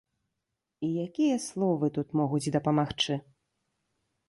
І 0.87 0.89
якія 1.07 1.35
словы 1.43 1.91
тут 1.99 2.17
могуць 2.23 2.43
дапамагчы? 2.57 3.21